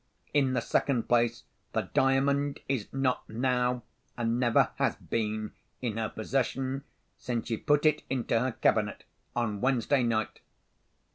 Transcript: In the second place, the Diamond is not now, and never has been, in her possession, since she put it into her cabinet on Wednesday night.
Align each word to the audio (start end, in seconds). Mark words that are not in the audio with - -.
In 0.33 0.53
the 0.53 0.61
second 0.63 1.07
place, 1.07 1.43
the 1.73 1.91
Diamond 1.93 2.59
is 2.67 2.87
not 2.91 3.29
now, 3.29 3.83
and 4.17 4.39
never 4.39 4.71
has 4.77 4.95
been, 4.95 5.51
in 5.79 5.97
her 5.97 6.09
possession, 6.09 6.83
since 7.19 7.49
she 7.49 7.57
put 7.57 7.85
it 7.85 8.01
into 8.09 8.39
her 8.39 8.53
cabinet 8.53 9.03
on 9.35 9.61
Wednesday 9.61 10.01
night. 10.01 10.39